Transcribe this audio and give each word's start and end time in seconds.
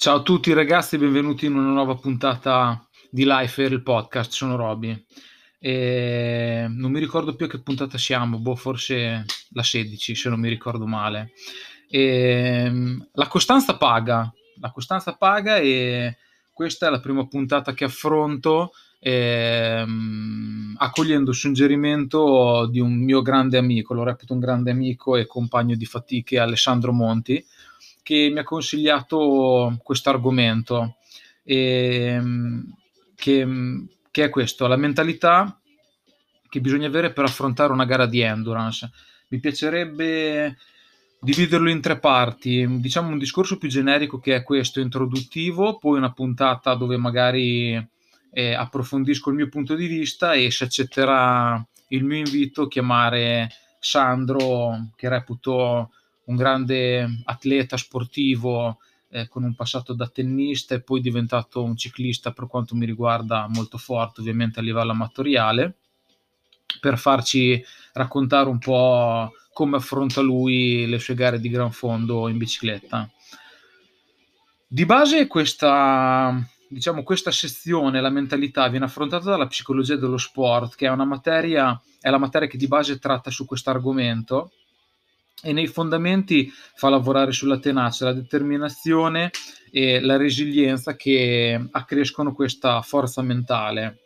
Ciao 0.00 0.16
a 0.16 0.22
tutti 0.22 0.54
ragazzi, 0.54 0.96
benvenuti 0.96 1.44
in 1.44 1.54
una 1.54 1.72
nuova 1.72 1.94
puntata 1.94 2.88
di 3.10 3.24
Life 3.26 3.62
il 3.62 3.82
podcast. 3.82 4.32
Sono 4.32 4.56
Roby. 4.56 5.04
E 5.58 6.64
non 6.70 6.90
mi 6.90 6.98
ricordo 6.98 7.36
più 7.36 7.44
a 7.44 7.48
che 7.50 7.60
puntata 7.60 7.98
siamo, 7.98 8.38
boh, 8.38 8.56
forse 8.56 9.26
la 9.50 9.62
16 9.62 10.14
se 10.14 10.30
non 10.30 10.40
mi 10.40 10.48
ricordo 10.48 10.86
male. 10.86 11.32
E, 11.86 12.96
la 13.12 13.26
costanza 13.26 13.76
paga, 13.76 14.32
la 14.58 14.70
costanza 14.70 15.16
paga 15.16 15.58
e 15.58 16.16
questa 16.50 16.86
è 16.86 16.90
la 16.90 17.00
prima 17.00 17.26
puntata 17.26 17.74
che 17.74 17.84
affronto 17.84 18.70
ehm, 19.00 20.76
accogliendo 20.78 21.28
il 21.28 21.36
suggerimento 21.36 22.66
di 22.70 22.80
un 22.80 22.94
mio 22.94 23.20
grande 23.20 23.58
amico, 23.58 23.92
lo 23.92 24.04
reputo 24.04 24.32
un 24.32 24.40
grande 24.40 24.70
amico 24.70 25.16
e 25.16 25.26
compagno 25.26 25.76
di 25.76 25.84
fatiche, 25.84 26.38
Alessandro 26.38 26.90
Monti, 26.90 27.44
che 28.02 28.30
mi 28.32 28.38
ha 28.38 28.44
consigliato 28.44 29.78
questo 29.82 30.10
argomento, 30.10 30.96
ehm, 31.44 32.64
che, 33.14 33.46
che, 34.10 34.24
è 34.24 34.28
questo, 34.30 34.66
la 34.66 34.76
mentalità 34.76 35.60
che 36.48 36.60
bisogna 36.60 36.88
avere 36.88 37.12
per 37.12 37.24
affrontare 37.24 37.72
una 37.72 37.84
gara 37.84 38.06
di 38.06 38.20
endurance. 38.20 38.90
Mi 39.28 39.38
piacerebbe 39.38 40.56
dividerlo 41.20 41.70
in 41.70 41.80
tre 41.80 41.98
parti, 41.98 42.66
diciamo 42.80 43.10
un 43.10 43.18
discorso 43.18 43.58
più 43.58 43.68
generico 43.68 44.18
che 44.18 44.34
è 44.34 44.42
questo 44.42 44.80
introduttivo, 44.80 45.78
poi 45.78 45.98
una 45.98 46.12
puntata 46.12 46.74
dove 46.74 46.96
magari 46.96 47.74
eh, 48.32 48.54
approfondisco 48.54 49.30
il 49.30 49.36
mio 49.36 49.48
punto 49.48 49.74
di 49.74 49.86
vista 49.86 50.32
e 50.32 50.50
se 50.50 50.64
accetterà 50.64 51.64
il 51.88 52.04
mio 52.04 52.18
invito 52.18 52.66
chiamare 52.68 53.50
Sandro 53.78 54.90
che 54.96 55.08
reputo 55.08 55.90
un 56.30 56.36
grande 56.36 57.22
atleta 57.24 57.76
sportivo 57.76 58.78
eh, 59.10 59.26
con 59.28 59.42
un 59.42 59.54
passato 59.54 59.92
da 59.92 60.06
tennista 60.06 60.76
e 60.76 60.80
poi 60.80 61.00
diventato 61.00 61.62
un 61.62 61.76
ciclista 61.76 62.30
per 62.30 62.46
quanto 62.46 62.76
mi 62.76 62.86
riguarda 62.86 63.48
molto 63.48 63.76
forte 63.76 64.20
ovviamente 64.20 64.60
a 64.60 64.62
livello 64.62 64.92
amatoriale 64.92 65.74
per 66.78 66.98
farci 66.98 67.62
raccontare 67.92 68.48
un 68.48 68.58
po' 68.58 69.32
come 69.52 69.76
affronta 69.76 70.20
lui 70.20 70.86
le 70.86 71.00
sue 71.00 71.14
gare 71.14 71.40
di 71.40 71.48
gran 71.48 71.72
fondo 71.72 72.28
in 72.28 72.38
bicicletta. 72.38 73.10
Di 74.68 74.86
base 74.86 75.26
questa, 75.26 76.32
diciamo, 76.68 77.02
questa 77.02 77.32
sezione, 77.32 78.00
la 78.00 78.08
mentalità, 78.08 78.68
viene 78.68 78.84
affrontata 78.84 79.28
dalla 79.28 79.48
psicologia 79.48 79.96
dello 79.96 80.16
sport, 80.16 80.76
che 80.76 80.86
è 80.86 80.90
una 80.90 81.04
materia, 81.04 81.78
è 82.00 82.08
la 82.08 82.18
materia 82.18 82.46
che 82.46 82.56
di 82.56 82.68
base 82.68 83.00
tratta 83.00 83.32
su 83.32 83.44
questo 83.44 83.70
argomento 83.70 84.52
e 85.42 85.52
nei 85.52 85.66
fondamenti 85.66 86.50
fa 86.74 86.88
lavorare 86.88 87.32
sulla 87.32 87.58
tenacia, 87.58 88.06
la 88.06 88.12
determinazione 88.12 89.30
e 89.70 90.00
la 90.00 90.16
resilienza 90.16 90.96
che 90.96 91.68
accrescono 91.70 92.34
questa 92.34 92.82
forza 92.82 93.22
mentale. 93.22 93.98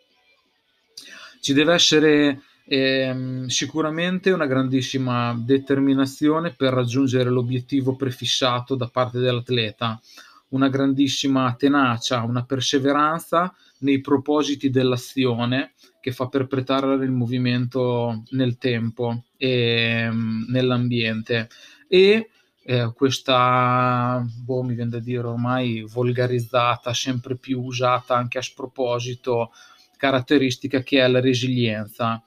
Ci 1.41 1.53
deve 1.53 1.75
essere 1.75 2.43
ehm, 2.67 3.47
sicuramente 3.47 4.31
una 4.31 4.47
grandissima 4.47 5.35
determinazione 5.39 6.55
per 6.55 6.73
raggiungere 6.73 7.31
l'obiettivo 7.31 7.97
prefissato 7.97 8.77
da 8.77 8.89
parte 8.89 9.19
dell'atleta, 9.19 10.01
una 10.49 10.69
grandissima 10.69 11.55
tenacia, 11.59 12.23
una 12.23 12.45
perseveranza 12.45 13.55
nei 13.79 14.01
propositi 14.01 14.71
dell'azione 14.71 15.75
che 16.05 16.13
fa 16.13 16.29
perpetrare 16.29 17.03
il 17.03 17.11
movimento 17.11 18.25
nel 18.33 18.59
tempo 18.59 19.25
e 19.39 20.07
mm, 20.07 20.43
nell'ambiente 20.49 21.49
e 21.89 22.29
eh, 22.63 22.93
questa, 22.95 24.23
boh, 24.23 24.63
mi 24.63 24.75
viene 24.75 24.91
da 24.91 24.99
dire 24.99 25.27
ormai 25.27 25.81
volgarizzata, 25.81 26.93
sempre 26.93 27.39
più 27.39 27.63
usata 27.63 28.15
anche 28.17 28.37
a 28.37 28.43
sproposito, 28.43 29.53
caratteristica 29.97 30.83
che 30.83 31.01
è 31.01 31.09
la 31.09 31.21
resilienza. 31.21 32.23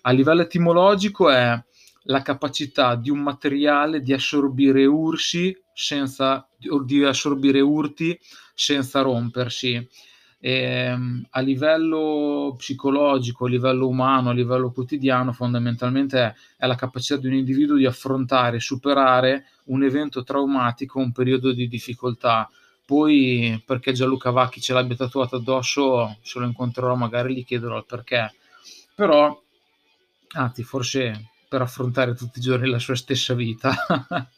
A 0.00 0.10
livello 0.10 0.40
etimologico 0.40 1.28
è 1.28 1.62
la 2.04 2.22
capacità 2.22 2.94
di 2.94 3.10
un 3.10 3.18
materiale 3.18 4.00
di 4.00 4.14
assorbire 4.14 4.86
ursi 4.86 5.54
senza, 5.74 6.48
di 6.56 7.04
assorbire 7.04 7.60
urti 7.60 8.18
senza 8.54 9.02
rompersi. 9.02 9.86
E, 10.40 10.52
ehm, 10.52 11.26
a 11.30 11.40
livello 11.40 12.54
psicologico, 12.56 13.46
a 13.46 13.48
livello 13.48 13.88
umano, 13.88 14.30
a 14.30 14.32
livello 14.32 14.70
quotidiano, 14.70 15.32
fondamentalmente 15.32 16.20
è, 16.20 16.34
è 16.56 16.66
la 16.66 16.76
capacità 16.76 17.16
di 17.16 17.26
un 17.26 17.34
individuo 17.34 17.76
di 17.76 17.86
affrontare 17.86 18.60
superare 18.60 19.46
un 19.64 19.82
evento 19.82 20.22
traumatico, 20.22 21.00
un 21.00 21.12
periodo 21.12 21.52
di 21.52 21.68
difficoltà. 21.68 22.48
Poi 22.84 23.62
perché 23.66 23.92
Gianluca 23.92 24.30
Vacchi 24.30 24.60
ce 24.60 24.72
l'abbia 24.72 24.96
tatuato 24.96 25.36
addosso, 25.36 26.16
se 26.22 26.38
lo 26.38 26.46
incontrerò 26.46 26.94
magari 26.94 27.34
gli 27.34 27.44
chiederò 27.44 27.76
il 27.76 27.84
perché. 27.86 28.32
Però, 28.94 29.42
anzi, 30.36 30.62
forse 30.62 31.30
per 31.48 31.62
affrontare 31.62 32.14
tutti 32.14 32.38
i 32.38 32.42
giorni 32.42 32.68
la 32.68 32.78
sua 32.78 32.94
stessa 32.94 33.34
vita. 33.34 33.74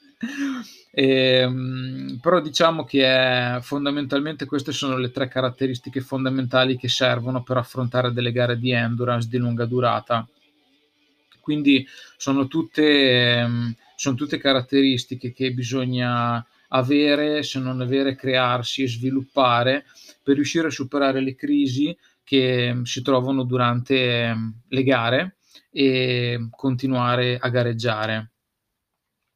E, 0.90 1.06
ehm, 1.06 2.18
però 2.20 2.40
diciamo 2.40 2.84
che 2.84 3.04
è, 3.04 3.58
fondamentalmente 3.60 4.46
queste 4.46 4.72
sono 4.72 4.96
le 4.96 5.10
tre 5.10 5.28
caratteristiche 5.28 6.00
fondamentali 6.00 6.76
che 6.76 6.88
servono 6.88 7.42
per 7.42 7.56
affrontare 7.56 8.12
delle 8.12 8.32
gare 8.32 8.58
di 8.58 8.72
endurance 8.72 9.28
di 9.28 9.38
lunga 9.38 9.64
durata. 9.64 10.26
Quindi 11.40 11.86
sono 12.16 12.46
tutte, 12.46 13.38
ehm, 13.38 13.74
sono 13.96 14.14
tutte 14.16 14.38
caratteristiche 14.38 15.32
che 15.32 15.52
bisogna 15.52 16.44
avere, 16.68 17.42
se 17.42 17.58
non 17.58 17.80
avere, 17.80 18.14
crearsi 18.14 18.82
e 18.82 18.88
sviluppare 18.88 19.84
per 20.22 20.36
riuscire 20.36 20.68
a 20.68 20.70
superare 20.70 21.20
le 21.20 21.34
crisi 21.34 21.96
che 22.22 22.80
si 22.84 23.02
trovano 23.02 23.42
durante 23.42 24.22
ehm, 24.22 24.54
le 24.68 24.82
gare 24.84 25.36
e 25.72 26.48
continuare 26.50 27.38
a 27.38 27.48
gareggiare 27.48 28.29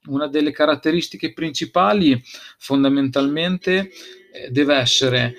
una 0.06 0.28
delle 0.28 0.52
caratteristiche 0.52 1.32
principali 1.32 2.22
fondamentalmente 2.58 3.90
eh, 4.32 4.50
deve 4.50 4.74
essere 4.76 5.34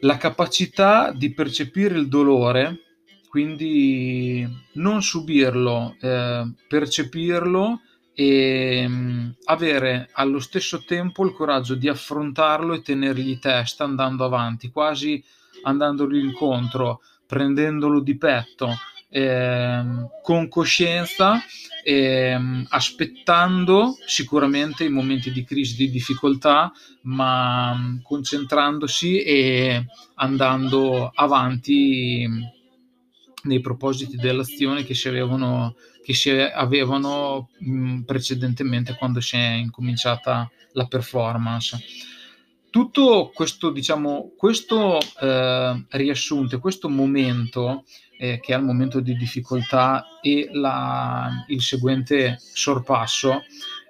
la 0.00 0.16
capacità 0.16 1.12
di 1.12 1.32
percepire 1.32 1.98
il 1.98 2.08
dolore, 2.08 2.80
quindi 3.28 4.46
non 4.74 5.02
subirlo, 5.02 5.96
eh, 6.00 6.52
percepirlo 6.68 7.80
e 8.14 8.86
mh, 8.86 8.92
mm, 8.92 9.28
avere 9.44 10.08
allo 10.12 10.38
stesso 10.40 10.84
tempo 10.84 11.24
il 11.24 11.32
coraggio 11.32 11.74
di 11.74 11.88
affrontarlo 11.88 12.74
e 12.74 12.82
tenergli 12.82 13.38
testa 13.38 13.84
andando 13.84 14.24
avanti, 14.24 14.70
quasi 14.70 15.22
andandogli 15.62 16.22
incontro, 16.22 17.00
prendendolo 17.26 18.00
di 18.00 18.16
petto, 18.16 18.74
eh, 19.16 19.84
con 20.22 20.48
coscienza 20.48 21.40
ehm, 21.84 22.66
aspettando 22.70 23.96
sicuramente 24.04 24.82
i 24.82 24.88
momenti 24.88 25.30
di 25.30 25.44
crisi, 25.44 25.76
di 25.76 25.88
difficoltà, 25.88 26.72
ma 27.02 27.76
mm, 27.76 27.98
concentrandosi 28.02 29.22
e 29.22 29.86
andando 30.16 31.12
avanti 31.14 32.28
nei 33.44 33.60
propositi 33.60 34.16
dell'azione 34.16 34.82
che 34.82 34.94
si 34.94 35.06
avevano, 35.06 35.76
che 36.02 36.12
si 36.12 36.30
avevano 36.30 37.50
mh, 37.56 37.70
mm, 37.70 38.00
precedentemente 38.00 38.96
quando 38.96 39.20
si 39.20 39.36
è 39.36 39.52
incominciata 39.52 40.50
la 40.72 40.86
performance. 40.86 41.78
Tutto 42.74 43.30
questo, 43.32 43.70
diciamo, 43.70 44.32
questo 44.36 44.98
eh, 45.20 45.84
riassunto, 45.90 46.58
questo 46.58 46.88
momento 46.88 47.84
eh, 48.18 48.40
che 48.40 48.52
è 48.52 48.56
il 48.56 48.64
momento 48.64 48.98
di 48.98 49.14
difficoltà 49.14 50.18
e 50.20 50.48
la, 50.50 51.44
il 51.46 51.62
seguente 51.62 52.36
sorpasso 52.40 53.42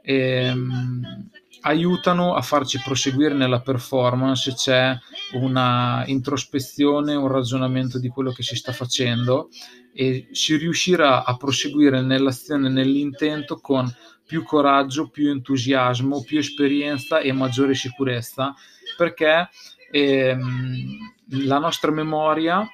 ehm, 0.02 1.30
aiutano 1.62 2.34
a 2.34 2.42
farci 2.42 2.78
proseguire 2.84 3.32
nella 3.32 3.62
performance, 3.62 4.52
c'è 4.52 4.94
una 5.32 6.04
introspezione, 6.06 7.14
un 7.14 7.28
ragionamento 7.28 7.98
di 7.98 8.08
quello 8.08 8.32
che 8.32 8.42
si 8.42 8.54
sta 8.54 8.72
facendo 8.72 9.48
e 9.94 10.28
si 10.32 10.56
riuscirà 10.56 11.24
a 11.24 11.34
proseguire 11.38 12.02
nell'azione, 12.02 12.68
nell'intento 12.68 13.56
con 13.60 13.90
più 14.26 14.42
coraggio, 14.42 15.08
più 15.08 15.30
entusiasmo, 15.30 16.22
più 16.22 16.38
esperienza 16.38 17.20
e 17.20 17.32
maggiore 17.32 17.74
sicurezza 17.74 18.54
perché 18.96 19.48
ehm, 19.90 20.98
la 21.46 21.58
nostra 21.58 21.90
memoria 21.90 22.66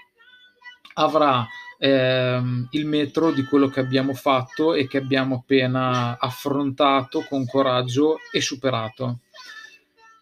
avrà 0.95 1.47
ehm, 1.79 2.69
il 2.71 2.87
metro 2.87 3.33
di 3.33 3.45
quello 3.45 3.69
che 3.69 3.81
abbiamo 3.81 4.15
fatto 4.15 4.75
e 4.75 4.87
che 4.87 4.99
abbiamo 4.99 5.37
appena 5.37 6.19
affrontato 6.19 7.25
con 7.29 7.47
coraggio 7.47 8.19
e 8.31 8.41
superato. 8.41 9.21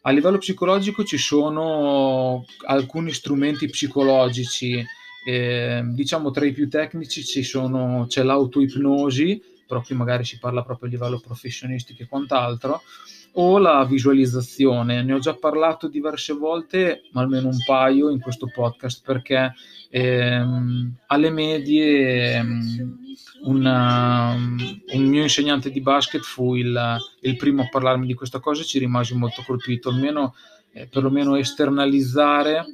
A 0.02 0.10
livello 0.10 0.38
psicologico 0.38 1.04
ci 1.04 1.18
sono 1.18 2.44
alcuni 2.66 3.12
strumenti 3.12 3.68
psicologici, 3.68 4.82
eh, 5.26 5.82
diciamo 5.84 6.30
tra 6.30 6.46
i 6.46 6.52
più 6.52 6.68
tecnici 6.68 7.24
ci 7.24 7.42
sono, 7.42 8.06
c'è 8.08 8.22
l'autoipnosi 8.22 9.42
però 9.68 9.82
qui 9.82 9.94
magari 9.94 10.24
si 10.24 10.38
parla 10.38 10.64
proprio 10.64 10.88
a 10.88 10.92
livello 10.92 11.20
professionistico 11.20 12.02
e 12.02 12.08
quant'altro, 12.08 12.82
o 13.32 13.58
la 13.58 13.84
visualizzazione. 13.84 15.02
Ne 15.02 15.12
ho 15.12 15.18
già 15.18 15.34
parlato 15.34 15.88
diverse 15.88 16.32
volte, 16.32 17.02
ma 17.12 17.20
almeno 17.20 17.48
un 17.48 17.58
paio 17.64 18.10
in 18.10 18.20
questo 18.20 18.50
podcast, 18.52 19.02
perché 19.04 19.52
ehm, 19.90 20.94
alle 21.06 21.30
medie 21.30 22.32
ehm, 22.34 22.96
una, 23.42 24.32
un 24.32 25.02
mio 25.04 25.22
insegnante 25.22 25.70
di 25.70 25.80
basket 25.80 26.22
fu 26.22 26.54
il, 26.54 26.96
il, 27.20 27.36
primo 27.36 27.62
a 27.62 27.68
parlarmi 27.68 28.06
di 28.06 28.14
questa 28.14 28.40
cosa 28.40 28.62
e 28.62 28.64
ci 28.64 28.78
rimasi 28.78 29.14
molto 29.14 29.42
colpito, 29.46 29.90
almeno 29.90 30.34
eh, 30.72 30.86
perlomeno 30.86 31.36
esternalizzare 31.36 32.64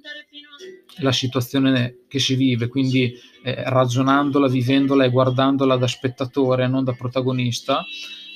la 0.99 1.13
situazione 1.13 1.99
che 2.09 2.19
si 2.19 2.35
vive, 2.35 2.69
quindi 2.69 3.13
eh, 3.43 3.63
ragionandola, 3.69 4.49
vivendola 4.49 5.05
e 5.05 5.11
guardandola 5.11 5.77
da 5.77 5.87
spettatore, 5.87 6.69
non 6.69 6.85
da 6.85 6.93
protagonista, 6.93 7.85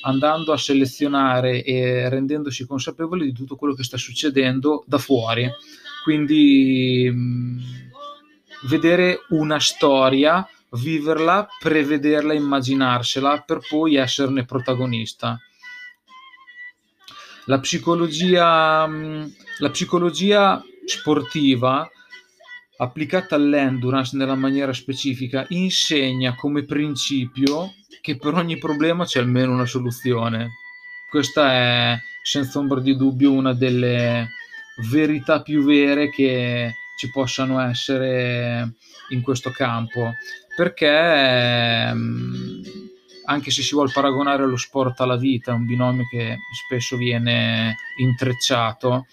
andando 0.03 0.53
a 0.53 0.57
selezionare 0.57 1.63
e 1.63 2.09
rendendosi 2.09 2.67
consapevoli 2.67 3.27
di 3.27 3.33
tutto 3.33 3.57
quello 3.57 3.75
che 3.75 3.85
sta 3.85 3.97
succedendo 3.97 4.85
da 4.87 4.99
fuori. 4.99 5.49
Quindi 6.03 7.11
mh, 7.13 7.59
vedere 8.69 9.21
una 9.31 9.61
storia, 9.61 10.49
viverla, 10.71 11.49
prevederla, 11.61 12.33
immaginarsela 12.33 13.43
per 13.47 13.61
poi 13.69 13.97
esserne 13.97 14.45
protagonista. 14.45 15.39
La 17.47 17.61
psicologia, 17.61 18.87
la 19.59 19.71
psicologia 19.71 20.63
sportiva 20.85 21.89
applicata 22.77 23.35
all'endurance 23.35 24.17
nella 24.17 24.37
maniera 24.37 24.73
specifica 24.73 25.45
insegna 25.49 26.35
come 26.35 26.65
principio 26.65 27.75
che 28.01 28.17
per 28.17 28.35
ogni 28.35 28.57
problema 28.57 29.05
c'è 29.05 29.19
almeno 29.19 29.53
una 29.53 29.67
soluzione. 29.67 30.51
Questa 31.11 31.53
è 31.53 31.99
senza 32.23 32.59
ombra 32.59 32.81
di 32.81 32.97
dubbio 32.97 33.33
una 33.33 33.53
delle 33.53 34.29
verità 34.91 35.43
più 35.43 35.65
vere 35.65 36.11
che 36.11 36.75
ci 36.97 37.11
possano 37.11 37.61
essere 37.61 38.75
in 39.11 39.23
questo 39.23 39.51
campo, 39.51 40.13
perché 40.55 40.89
ehm, 40.89 42.63
anche 43.25 43.51
se 43.51 43.63
si 43.63 43.75
vuole 43.75 43.91
paragonare 43.93 44.47
lo 44.47 44.57
sport 44.57 45.01
alla 45.01 45.17
vita, 45.17 45.53
un 45.53 45.67
binomio 45.67 46.07
che 46.09 46.37
spesso 46.67 46.97
viene 46.97 47.77
intrecciato, 47.97 49.07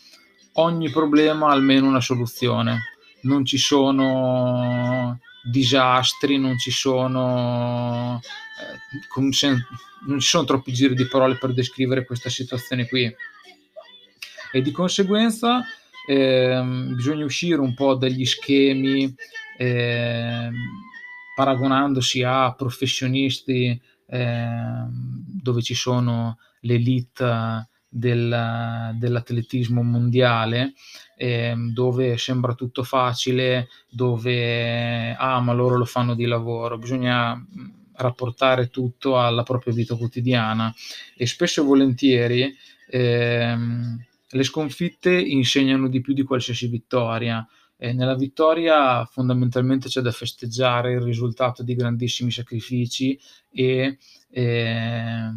ogni 0.56 0.90
problema 0.90 1.48
ha 1.48 1.52
almeno 1.52 1.88
una 1.88 2.02
soluzione 2.02 2.94
non 3.26 3.46
ci 3.46 3.58
sono 3.58 5.20
disastri, 5.44 6.38
non 6.38 6.58
ci 6.58 6.72
sono, 6.72 8.20
eh, 8.22 9.32
sen- 9.32 9.64
non 10.08 10.20
ci 10.20 10.28
sono 10.28 10.46
troppi 10.46 10.74
giri 10.74 10.96
di 10.96 11.08
parole 11.08 11.38
per 11.38 11.54
descrivere 11.54 12.06
questa 12.06 12.30
situazione 12.30 12.88
qui. 12.88 13.14
E 14.52 14.62
di 14.62 14.72
conseguenza 14.72 15.64
eh, 16.08 16.62
bisogna 16.96 17.26
uscire 17.26 17.60
un 17.60 17.74
po' 17.74 17.96
dagli 17.96 18.26
schemi 18.26 19.14
eh, 19.58 20.50
paragonandosi 21.36 22.24
a 22.24 22.54
professionisti 22.54 23.80
ehm, 24.08 24.88
dove 25.42 25.62
ci 25.62 25.74
sono 25.74 26.38
l'elite 26.62 27.68
del, 27.96 28.92
dell'atletismo 28.96 29.82
mondiale, 29.82 30.74
eh, 31.16 31.56
dove 31.72 32.18
sembra 32.18 32.54
tutto 32.54 32.84
facile, 32.84 33.70
dove 33.90 35.16
ah, 35.16 35.40
ma 35.40 35.54
loro 35.54 35.78
lo 35.78 35.86
fanno 35.86 36.14
di 36.14 36.26
lavoro, 36.26 36.78
bisogna 36.78 37.42
rapportare 37.94 38.70
tutto 38.70 39.18
alla 39.18 39.44
propria 39.44 39.74
vita 39.74 39.96
quotidiana 39.96 40.74
e 41.16 41.26
spesso 41.26 41.62
e 41.62 41.66
volentieri 41.66 42.54
ehm, 42.90 44.06
le 44.30 44.44
sconfitte 44.44 45.18
insegnano 45.18 45.88
di 45.88 46.02
più 46.02 46.14
di 46.14 46.24
qualsiasi 46.24 46.68
vittoria. 46.68 47.48
E 47.78 47.94
nella 47.94 48.16
vittoria 48.16 49.06
fondamentalmente 49.06 49.90
c'è 49.90 50.02
da 50.02 50.12
festeggiare 50.12 50.94
il 50.94 51.02
risultato 51.02 51.62
di 51.62 51.76
grandissimi 51.76 52.32
sacrifici 52.32 53.20
e 53.50 53.98
eh, 54.32 55.30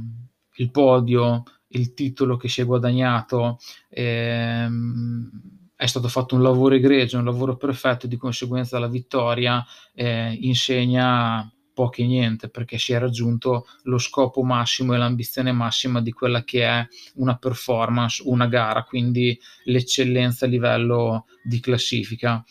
il 0.57 0.71
podio 0.71 1.43
il 1.69 1.95
titolo 1.95 2.37
che 2.37 2.49
si 2.49 2.61
è 2.61 2.65
guadagnato 2.65 3.59
ehm, 3.89 5.31
è 5.77 5.87
stato 5.87 6.09
fatto 6.09 6.35
un 6.35 6.43
lavoro 6.43 6.75
egregio, 6.75 7.19
un 7.19 7.25
lavoro 7.25 7.57
perfetto 7.57 8.07
e 8.07 8.09
di 8.09 8.17
conseguenza 8.17 8.79
la 8.79 8.89
vittoria 8.89 9.65
eh, 9.95 10.37
insegna 10.41 11.49
poco 11.79 12.03
niente 12.03 12.49
perché 12.49 12.77
si 12.77 12.93
è 12.93 12.99
raggiunto 12.99 13.67
lo 13.85 13.99
scopo 13.99 14.43
massimo 14.43 14.95
e 14.95 14.99
l'ambizione 14.99 15.53
massima 15.53 16.01
di 16.01 16.11
quella 16.11 16.43
che 16.43 16.65
è 16.65 16.85
una 17.15 17.39
performance, 17.39 18.21
una 18.27 18.49
gara, 18.49 18.83
quindi 18.83 19.39
l'eccellenza 19.65 20.47
a 20.47 20.49
livello 20.49 21.27
di 21.45 21.61
classifica. 21.61 22.45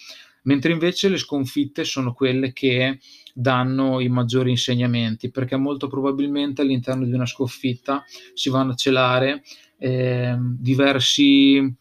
Mentre 0.43 0.71
invece 0.71 1.09
le 1.09 1.17
sconfitte 1.17 1.83
sono 1.83 2.13
quelle 2.13 2.53
che 2.53 2.99
danno 3.39 3.99
i 3.99 4.09
maggiori 4.09 4.49
insegnamenti, 4.49 5.29
perché 5.29 5.55
molto 5.57 5.87
probabilmente 5.87 6.61
all'interno 6.61 7.05
di 7.05 7.13
una 7.13 7.27
sconfitta 7.27 8.03
si 8.33 8.49
vanno 8.49 8.71
a 8.71 8.75
celare 8.75 9.43
eh, 9.77 10.35
diversi, 10.39 11.75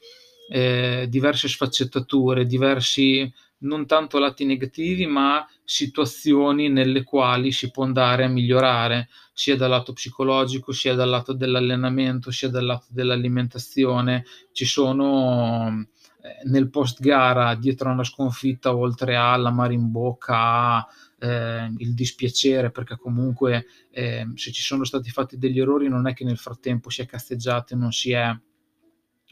eh, 0.51 1.07
diverse 1.09 1.49
sfaccettature, 1.49 2.45
diversi 2.45 3.33
non 3.59 3.87
tanto 3.87 4.19
lati 4.19 4.45
negativi, 4.45 5.07
ma 5.07 5.47
situazioni 5.65 6.69
nelle 6.69 7.03
quali 7.05 7.53
si 7.53 7.71
può 7.71 7.85
andare 7.85 8.25
a 8.25 8.29
migliorare, 8.29 9.09
sia 9.33 9.57
dal 9.57 9.71
lato 9.71 9.95
psicologico, 9.95 10.73
sia 10.73 10.95
dal 10.95 11.09
lato 11.09 11.33
dell'allenamento, 11.33 12.31
sia 12.31 12.51
dal 12.51 12.67
lato 12.67 12.87
dell'alimentazione. 12.91 14.27
Ci 14.53 14.67
sono 14.67 15.87
eh, 16.21 16.49
nel 16.49 16.69
post 16.69 17.01
gara, 17.01 17.55
dietro 17.55 17.89
a 17.89 17.93
una 17.93 18.05
sconfitta, 18.05 18.77
oltre 18.77 19.17
alla 19.17 19.51
mare 19.51 19.73
in 19.73 19.91
bocca, 19.91 20.87
eh, 21.19 21.71
il 21.79 21.95
dispiacere 21.95 22.71
perché 22.71 22.97
comunque 22.97 23.67
eh, 23.91 24.27
se 24.35 24.53
ci 24.53 24.63
sono 24.63 24.85
stati 24.85 25.11
fatti 25.11 25.39
degli 25.39 25.59
errori 25.61 25.89
non 25.89 26.07
è 26.07 26.15
che 26.15 26.25
nel 26.25 26.39
frattempo 26.39 26.91
si 26.91 27.03
è 27.03 27.07
casteggiato 27.07 27.75
e 27.75 27.77
non 27.77 27.93
si 27.93 28.13
è 28.13 28.31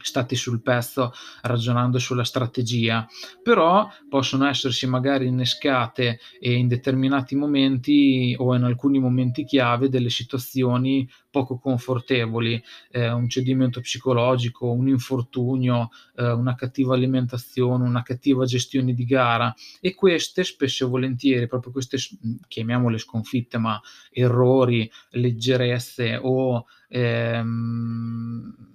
stati 0.04 0.36
sul 0.36 0.60
pezzo 0.60 1.12
ragionando 1.42 1.98
sulla 1.98 2.24
strategia, 2.24 3.06
però 3.42 3.88
possono 4.08 4.46
essersi 4.46 4.86
magari 4.86 5.26
innescate 5.26 6.18
in 6.40 6.68
determinati 6.68 7.34
momenti 7.34 8.34
o 8.38 8.54
in 8.54 8.64
alcuni 8.64 8.98
momenti 8.98 9.44
chiave 9.44 9.88
delle 9.88 10.10
situazioni 10.10 11.08
poco 11.30 11.58
confortevoli, 11.58 12.62
eh, 12.92 13.10
un 13.10 13.28
cedimento 13.28 13.80
psicologico, 13.80 14.70
un 14.70 14.86
infortunio, 14.86 15.88
eh, 16.14 16.30
una 16.30 16.54
cattiva 16.54 16.94
alimentazione, 16.94 17.84
una 17.84 18.02
cattiva 18.02 18.44
gestione 18.44 18.94
di 18.94 19.04
gara. 19.04 19.52
E 19.80 19.94
queste 19.94 20.44
spesso 20.44 20.84
e 20.84 20.88
volentieri, 20.88 21.48
proprio 21.48 21.72
queste 21.72 21.98
chiamiamole 22.46 22.98
sconfitte, 22.98 23.58
ma 23.58 23.80
errori, 24.12 24.88
leggerezze 25.10 26.18
o 26.22 26.66
ehm, 26.88 28.73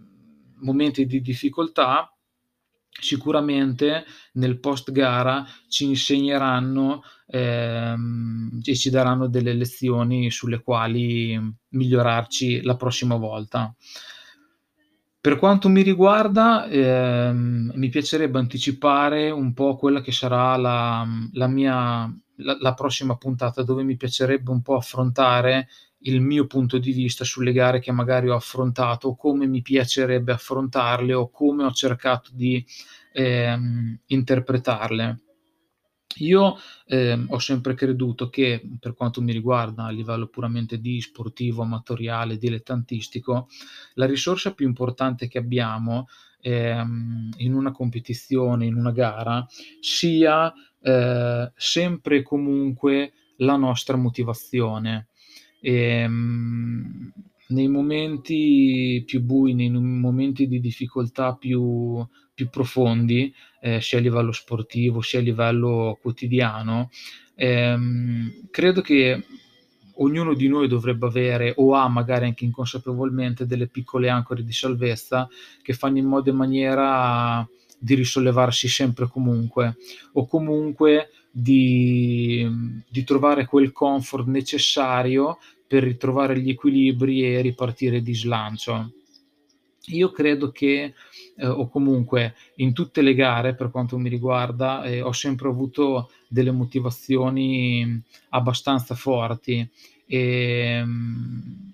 momenti 0.61 1.05
di 1.05 1.21
difficoltà 1.21 2.13
sicuramente 2.89 4.05
nel 4.33 4.59
post 4.59 4.91
gara 4.91 5.45
ci 5.67 5.85
insegneranno 5.85 7.03
ehm, 7.27 8.59
e 8.63 8.75
ci 8.75 8.89
daranno 8.89 9.27
delle 9.27 9.53
lezioni 9.53 10.29
sulle 10.31 10.61
quali 10.61 11.39
migliorarci 11.69 12.61
la 12.63 12.75
prossima 12.75 13.15
volta. 13.15 13.73
Per 15.21 15.37
quanto 15.37 15.67
mi 15.67 15.81
riguarda, 15.81 16.67
ehm, 16.67 17.73
mi 17.75 17.89
piacerebbe 17.89 18.39
anticipare 18.39 19.29
un 19.31 19.53
po' 19.53 19.75
quella 19.75 20.01
che 20.01 20.13
sarà 20.13 20.55
la, 20.55 21.05
la 21.33 21.47
mia 21.47 22.09
la, 22.41 22.57
la 22.59 22.73
prossima 22.73 23.17
puntata, 23.17 23.63
dove 23.63 23.83
mi 23.83 23.97
piacerebbe 23.97 24.49
un 24.51 24.61
po' 24.61 24.75
affrontare 24.75 25.67
il 26.03 26.21
mio 26.21 26.45
punto 26.47 26.77
di 26.77 26.91
vista 26.91 27.23
sulle 27.23 27.51
gare 27.51 27.79
che 27.79 27.91
magari 27.91 28.29
ho 28.29 28.35
affrontato, 28.35 29.15
come 29.15 29.47
mi 29.47 29.61
piacerebbe 29.61 30.31
affrontarle 30.31 31.13
o 31.13 31.29
come 31.29 31.63
ho 31.63 31.71
cercato 31.71 32.31
di 32.33 32.65
ehm, 33.13 33.99
interpretarle. 34.07 35.19
Io 36.17 36.57
eh, 36.87 37.25
ho 37.27 37.37
sempre 37.39 37.75
creduto 37.75 38.29
che, 38.29 38.61
per 38.79 38.93
quanto 38.95 39.21
mi 39.21 39.31
riguarda 39.31 39.85
a 39.85 39.91
livello 39.91 40.27
puramente 40.27 40.79
di 40.79 40.99
sportivo, 41.01 41.61
amatoriale, 41.61 42.37
dilettantistico, 42.37 43.47
la 43.93 44.05
risorsa 44.05 44.53
più 44.53 44.67
importante 44.67 45.27
che 45.27 45.37
abbiamo 45.37 46.07
ehm, 46.41 47.29
in 47.37 47.53
una 47.53 47.71
competizione, 47.71 48.65
in 48.65 48.75
una 48.75 48.91
gara, 48.91 49.45
sia 49.79 50.51
eh, 50.81 51.51
sempre 51.55 52.17
e 52.17 52.23
comunque 52.23 53.13
la 53.37 53.55
nostra 53.55 53.95
motivazione. 53.95 55.09
E, 55.61 55.73
ehm, 55.73 57.11
nei 57.49 57.67
momenti 57.67 59.03
più 59.05 59.21
bui, 59.21 59.53
nei 59.55 59.69
momenti 59.71 60.47
di 60.47 60.59
difficoltà 60.59 61.33
più, 61.35 62.05
più 62.33 62.49
profondi, 62.49 63.33
eh, 63.59 63.81
sia 63.81 63.97
a 63.97 64.01
livello 64.01 64.31
sportivo 64.31 65.01
sia 65.01 65.19
a 65.19 65.21
livello 65.23 65.97
quotidiano, 66.01 66.89
ehm, 67.35 68.49
credo 68.51 68.81
che 68.81 69.23
ognuno 70.01 70.33
di 70.33 70.47
noi 70.47 70.67
dovrebbe 70.67 71.07
avere 71.07 71.53
o 71.57 71.73
ha 71.73 71.87
magari 71.89 72.25
anche 72.25 72.45
inconsapevolmente 72.45 73.45
delle 73.45 73.67
piccole 73.67 74.09
ancore 74.09 74.43
di 74.43 74.53
salvezza 74.53 75.27
che 75.61 75.73
fanno 75.73 75.97
in 75.97 76.05
modo 76.05 76.29
e 76.29 76.33
maniera 76.33 77.45
di 77.77 77.95
risollevarsi 77.95 78.67
sempre 78.67 79.07
comunque 79.07 79.77
o 80.13 80.25
comunque 80.27 81.09
di, 81.31 82.47
di 82.89 83.03
trovare 83.03 83.45
quel 83.45 83.71
comfort 83.71 84.27
necessario 84.27 85.37
per 85.67 85.83
ritrovare 85.83 86.39
gli 86.39 86.49
equilibri 86.49 87.23
e 87.23 87.41
ripartire 87.41 88.01
di 88.01 88.15
slancio. 88.15 88.91
Io 89.91 90.11
credo 90.11 90.51
che, 90.51 90.93
eh, 91.35 91.47
o 91.47 91.67
comunque 91.69 92.35
in 92.55 92.73
tutte 92.73 93.01
le 93.01 93.13
gare, 93.13 93.55
per 93.55 93.71
quanto 93.71 93.97
mi 93.97 94.09
riguarda, 94.09 94.83
eh, 94.83 95.01
ho 95.01 95.11
sempre 95.11 95.47
avuto 95.47 96.11
delle 96.27 96.51
motivazioni 96.51 98.01
abbastanza 98.29 98.95
forti. 98.95 99.67
E, 100.05 100.81
um, 100.81 101.73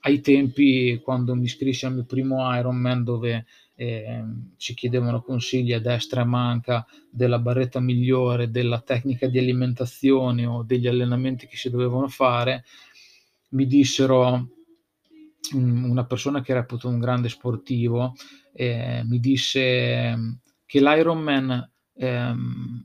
ai 0.00 0.20
tempi, 0.20 1.00
quando 1.02 1.34
mi 1.34 1.44
iscrissi 1.44 1.86
al 1.86 1.94
mio 1.94 2.04
primo 2.04 2.54
Ironman, 2.56 3.04
dove 3.04 3.46
eh, 3.82 4.24
ci 4.56 4.74
chiedevano 4.74 5.22
consigli 5.22 5.72
a 5.72 5.80
destra 5.80 6.22
e 6.22 6.24
manca 6.24 6.86
della 7.10 7.38
barretta 7.38 7.80
migliore, 7.80 8.50
della 8.50 8.80
tecnica 8.80 9.26
di 9.26 9.38
alimentazione 9.38 10.46
o 10.46 10.62
degli 10.62 10.86
allenamenti 10.86 11.46
che 11.46 11.56
si 11.56 11.70
dovevano 11.70 12.08
fare, 12.08 12.64
mi 13.50 13.66
dissero 13.66 14.48
una 15.54 16.04
persona 16.06 16.40
che 16.40 16.54
reputo 16.54 16.88
un 16.88 16.98
grande 16.98 17.28
sportivo 17.28 18.14
eh, 18.52 19.02
mi 19.04 19.18
disse 19.18 20.40
che 20.66 20.80
l'Ironman 20.80 21.70
eh, 21.94 22.34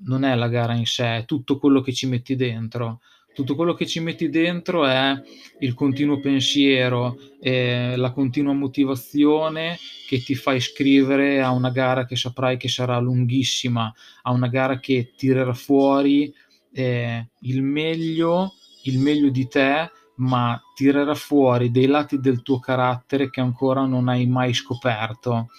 non 0.03 0.23
è 0.23 0.35
la 0.35 0.47
gara 0.47 0.73
in 0.73 0.85
sé, 0.85 1.17
è 1.17 1.25
tutto 1.25 1.57
quello 1.57 1.81
che 1.81 1.93
ci 1.93 2.07
metti 2.07 2.35
dentro. 2.35 3.01
Tutto 3.37 3.53
quello 3.53 3.75
che 3.75 3.85
ci 3.85 3.99
metti 3.99 4.29
dentro 4.29 4.87
è 4.87 5.15
il 5.59 5.75
continuo 5.75 6.19
pensiero, 6.19 7.19
eh, 7.39 7.95
la 7.95 8.11
continua 8.11 8.51
motivazione 8.53 9.77
che 10.07 10.23
ti 10.23 10.33
fa 10.33 10.53
iscrivere 10.53 11.39
a 11.39 11.51
una 11.51 11.69
gara 11.69 12.07
che 12.07 12.15
saprai 12.15 12.57
che 12.57 12.67
sarà 12.67 12.97
lunghissima, 12.97 13.93
a 14.23 14.31
una 14.31 14.47
gara 14.47 14.79
che 14.79 15.11
tirerà 15.15 15.53
fuori 15.53 16.33
eh, 16.73 17.27
il 17.41 17.61
meglio, 17.61 18.53
il 18.85 18.97
meglio 18.97 19.29
di 19.29 19.47
te 19.47 19.91
ma 20.15 20.59
tirerà 20.73 21.13
fuori 21.13 21.69
dei 21.69 21.85
lati 21.85 22.19
del 22.19 22.41
tuo 22.41 22.57
carattere 22.57 23.29
che 23.29 23.39
ancora 23.39 23.85
non 23.85 24.07
hai 24.07 24.25
mai 24.25 24.51
scoperto 24.55 25.49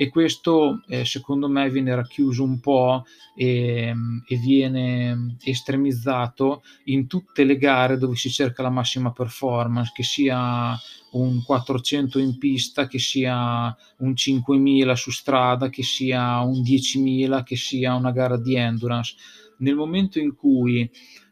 e 0.00 0.10
questo 0.10 0.84
eh, 0.86 1.04
secondo 1.04 1.48
me 1.48 1.68
viene 1.70 1.92
racchiuso 1.92 2.44
un 2.44 2.60
po' 2.60 3.04
e, 3.34 3.92
e, 4.28 4.36
viene 4.36 5.34
estremizzato 5.42 6.62
in 6.84 7.08
tutte 7.08 7.42
le 7.42 7.56
gare 7.56 7.98
dove 7.98 8.14
si 8.14 8.30
cerca 8.30 8.62
la 8.62 8.70
massima 8.70 9.10
performance, 9.10 9.90
che 9.92 10.04
sia 10.04 10.78
un 11.12 11.42
400 11.42 12.20
in 12.20 12.38
pista, 12.38 12.86
che 12.86 13.00
sia 13.00 13.76
un 13.98 14.14
5000 14.14 14.94
su 14.94 15.10
strada, 15.10 15.68
che 15.68 15.82
sia 15.82 16.42
un 16.42 16.62
10.000, 16.62 17.42
che 17.42 17.56
sia 17.56 17.94
una 17.94 18.12
gara 18.12 18.38
di 18.38 18.54
endurance. 18.54 19.16
Nel 19.58 19.74
momento 19.74 20.20
in 20.20 20.36
cui 20.36 20.88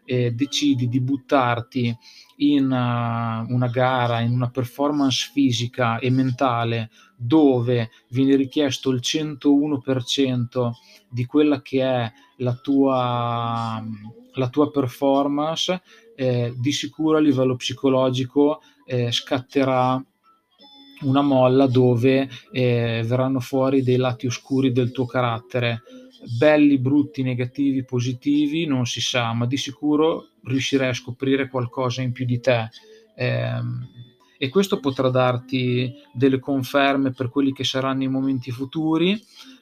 eh, 0.06 0.32
decidi 0.32 0.88
di 0.88 1.00
buttarti 1.00 1.94
in 2.38 2.64
uh, 2.64 3.52
una 3.52 3.68
gara, 3.68 4.20
in 4.20 4.32
una 4.32 4.50
performance 4.50 5.30
fisica 5.32 5.98
e 5.98 6.10
mentale 6.10 6.90
dove 7.16 7.90
viene 8.08 8.36
richiesto 8.36 8.90
il 8.90 9.00
101% 9.02 10.70
di 11.08 11.25
quella 11.25 11.62
che 11.62 11.82
è 11.82 12.12
la 12.38 12.54
tua, 12.54 13.82
la 14.34 14.48
tua 14.48 14.70
performance, 14.70 15.80
eh, 16.14 16.54
di 16.56 16.72
sicuro 16.72 17.16
a 17.16 17.20
livello 17.20 17.56
psicologico 17.56 18.60
eh, 18.86 19.10
scatterà 19.10 20.02
una 21.02 21.22
molla 21.22 21.66
dove 21.66 22.28
eh, 22.50 23.02
verranno 23.04 23.40
fuori 23.40 23.82
dei 23.82 23.96
lati 23.96 24.26
oscuri 24.26 24.72
del 24.72 24.92
tuo 24.92 25.04
carattere 25.04 25.82
belli, 26.38 26.78
brutti, 26.78 27.23
negativi, 27.23 27.85
positivi, 27.85 28.66
non 28.66 28.87
si 28.87 29.00
sa, 29.00 29.32
ma 29.32 29.46
di 29.46 29.56
sicuro 29.56 30.28
riuscirai 30.44 30.88
a 30.88 30.94
scoprire 30.94 31.49
qualcosa 31.49 32.02
in 32.02 32.12
più 32.12 32.25
di 32.25 32.40
te. 32.40 32.68
Eh, 33.14 33.61
e 34.38 34.49
questo 34.49 34.80
potrà 34.80 35.08
darti 35.08 35.92
delle 36.12 36.38
conferme 36.38 37.12
per 37.12 37.30
quelli 37.30 37.52
che 37.52 37.64
saranno 37.64 38.02
i 38.02 38.08
momenti 38.08 38.50
futuri 38.50 39.18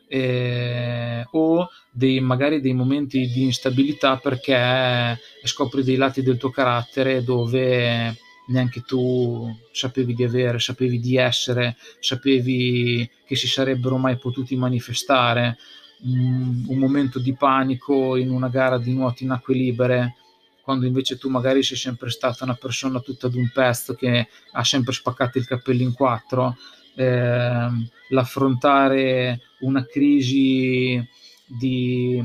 eh, 0.09 1.25
o 1.31 1.69
dei, 1.91 2.21
magari 2.21 2.61
dei 2.61 2.75
momenti 2.75 3.27
di 3.29 3.45
instabilità 3.45 4.17
perché 4.17 5.19
scopri 5.45 5.83
dei 5.83 5.97
lati 5.97 6.23
del 6.23 6.37
tuo 6.37 6.51
carattere 6.51 7.23
dove 7.23 8.17
neanche 8.47 8.83
tu 8.83 9.49
sapevi 9.73 10.15
di 10.15 10.25
avere, 10.25 10.59
sapevi 10.59 11.01
di 11.01 11.17
essere, 11.17 11.77
sapevi 12.01 13.09
che 13.25 13.37
si 13.37 13.49
sarebbero 13.49 13.97
mai 13.97 14.17
potuti 14.17 14.57
manifestare 14.57 15.57
un, 16.03 16.65
un 16.67 16.79
momento 16.79 17.19
di 17.19 17.35
panico 17.35 18.17
in 18.17 18.31
una 18.31 18.49
gara 18.49 18.79
di 18.79 18.93
nuoto 18.93 19.23
in 19.23 19.31
acque 19.31 19.55
libere 19.55 20.17
quando 20.65 20.87
invece 20.87 21.19
tu 21.19 21.29
magari 21.29 21.63
sei 21.63 21.77
sempre 21.77 22.09
stata 22.09 22.43
una 22.43 22.55
persona 22.55 22.99
tutta 23.01 23.29
d'un 23.29 23.51
pezzo 23.53 23.95
che 23.95 24.29
ha 24.53 24.65
sempre 24.65 24.95
spaccato 24.95 25.37
il 25.37 25.47
cappello 25.47 25.83
in 25.83 25.93
quattro, 25.93 26.57
eh, 26.95 27.69
l'affrontare 28.09 29.41
una 29.61 29.85
crisi 29.85 31.07
di 31.47 32.23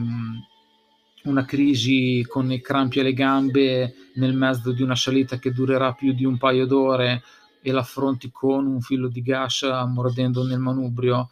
una 1.23 1.43
crisi 1.43 2.25
con 2.25 2.49
i 2.49 2.61
crampi 2.61 3.01
alle 3.01 3.11
gambe 3.11 3.93
nel 4.15 4.33
mezzo 4.33 4.71
di 4.71 4.81
una 4.81 4.95
salita 4.95 5.37
che 5.37 5.51
durerà 5.51 5.91
più 5.91 6.13
di 6.13 6.23
un 6.23 6.37
paio 6.37 6.65
d'ore 6.65 7.21
e 7.61 7.73
l'affronti 7.73 8.31
con 8.31 8.65
un 8.65 8.79
filo 8.79 9.09
di 9.09 9.21
gas 9.21 9.63
mordendo 9.85 10.45
nel 10.45 10.59
manubrio 10.59 11.27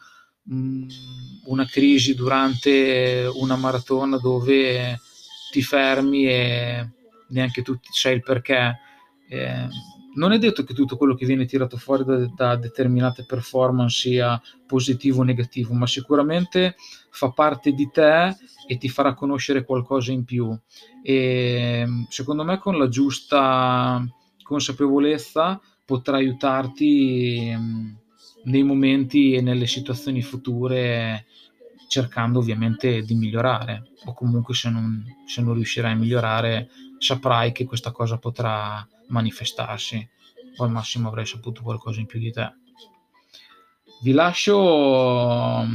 una 0.48 1.66
crisi 1.66 2.14
durante 2.14 3.30
una 3.34 3.56
maratona 3.56 4.18
dove 4.18 4.98
ti 5.50 5.62
fermi 5.62 6.26
e 6.26 6.88
neanche 7.28 7.62
tu 7.62 7.78
sai 7.90 8.14
il 8.14 8.22
perché. 8.22 8.78
Eh, 9.28 9.68
non 10.14 10.32
è 10.32 10.38
detto 10.38 10.64
che 10.64 10.74
tutto 10.74 10.96
quello 10.96 11.14
che 11.14 11.26
viene 11.26 11.44
tirato 11.44 11.76
fuori 11.76 12.04
da, 12.04 12.26
da, 12.34 12.56
determinate 12.56 13.24
performance 13.24 14.00
sia 14.00 14.40
positivo 14.66 15.20
o 15.20 15.24
negativo, 15.24 15.74
ma 15.74 15.86
sicuramente 15.86 16.74
fa 17.10 17.30
parte 17.30 17.72
di 17.72 17.88
te 17.90 18.36
e 18.66 18.78
ti 18.78 18.88
farà 18.88 19.14
conoscere 19.14 19.64
qualcosa 19.64 20.10
in 20.10 20.24
più. 20.24 20.58
E 21.02 21.86
secondo 22.08 22.42
me, 22.42 22.58
con 22.58 22.78
la 22.78 22.88
giusta 22.88 24.04
consapevolezza, 24.42 25.60
potrà 25.84 26.16
aiutarti 26.16 27.54
nei 28.44 28.62
momenti 28.62 29.34
e 29.34 29.40
nelle 29.40 29.66
situazioni 29.66 30.22
future 30.22 31.26
cercando 31.88 32.38
ovviamente 32.38 33.02
di 33.02 33.14
migliorare 33.14 33.90
o 34.04 34.12
comunque 34.12 34.54
se 34.54 34.68
non, 34.68 35.04
se 35.26 35.40
non 35.40 35.54
riuscirai 35.54 35.92
a 35.92 35.96
migliorare 35.96 36.68
saprai 36.98 37.52
che 37.52 37.64
questa 37.64 37.90
cosa 37.90 38.18
potrà 38.18 38.86
manifestarsi 39.08 40.06
o 40.56 40.64
al 40.64 40.70
massimo 40.70 41.08
avrai 41.08 41.26
saputo 41.26 41.62
qualcosa 41.62 42.00
in 42.00 42.06
più 42.06 42.18
di 42.18 42.30
te. 42.30 42.52
Vi 44.02 44.12
lascio, 44.12 45.66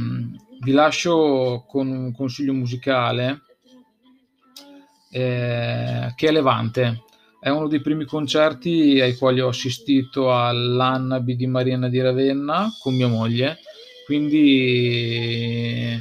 vi 0.60 0.72
lascio 0.72 1.64
con 1.66 1.88
un 1.88 2.12
consiglio 2.12 2.54
musicale 2.54 3.42
eh, 5.10 6.12
che 6.14 6.28
è 6.28 6.30
Levante 6.30 7.02
è 7.44 7.50
uno 7.50 7.68
dei 7.68 7.82
primi 7.82 8.06
concerti 8.06 8.98
ai 9.02 9.16
quali 9.18 9.38
ho 9.38 9.48
assistito 9.48 10.34
all'Annabi 10.34 11.36
di 11.36 11.46
Marina 11.46 11.90
di 11.90 12.00
Ravenna 12.00 12.70
con 12.80 12.94
mia 12.94 13.06
moglie, 13.06 13.58
quindi 14.06 15.94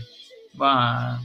bah, 0.51 1.21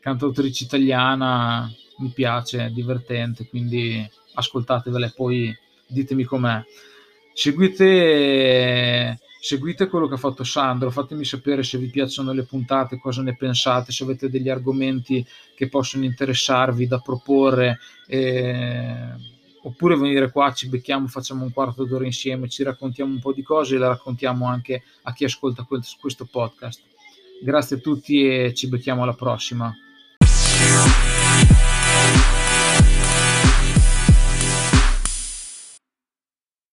cantautrice 0.00 0.64
italiana 0.64 1.72
mi 1.98 2.08
piace, 2.08 2.66
è 2.66 2.70
divertente, 2.70 3.46
quindi 3.46 4.04
ascoltatevela 4.34 5.06
e 5.06 5.12
poi 5.14 5.56
ditemi 5.86 6.24
com'è. 6.24 6.60
Seguite, 7.32 9.20
seguite 9.40 9.86
quello 9.86 10.08
che 10.08 10.14
ha 10.14 10.18
fatto 10.18 10.42
Sandro, 10.42 10.90
fatemi 10.90 11.24
sapere 11.24 11.62
se 11.62 11.78
vi 11.78 11.90
piacciono 11.90 12.32
le 12.32 12.42
puntate, 12.42 12.98
cosa 12.98 13.22
ne 13.22 13.36
pensate, 13.36 13.92
se 13.92 14.02
avete 14.02 14.28
degli 14.28 14.48
argomenti 14.48 15.24
che 15.54 15.68
possono 15.68 16.04
interessarvi 16.04 16.88
da 16.88 16.98
proporre. 16.98 17.78
Eh, 18.08 19.38
oppure 19.62 19.96
venire 19.96 20.30
qua, 20.30 20.52
ci 20.52 20.68
becchiamo, 20.68 21.06
facciamo 21.06 21.44
un 21.44 21.52
quarto 21.52 21.84
d'ora 21.84 22.04
insieme, 22.04 22.48
ci 22.48 22.62
raccontiamo 22.62 23.12
un 23.12 23.20
po' 23.20 23.32
di 23.32 23.42
cose 23.42 23.76
e 23.76 23.78
le 23.78 23.88
raccontiamo 23.88 24.46
anche 24.46 24.82
a 25.02 25.12
chi 25.12 25.24
ascolta 25.24 25.64
questo 25.64 26.26
podcast. 26.30 26.80
Grazie 27.42 27.76
a 27.76 27.80
tutti 27.80 28.26
e 28.26 28.54
ci 28.54 28.68
becchiamo 28.68 29.02
alla 29.02 29.14
prossima. 29.14 29.74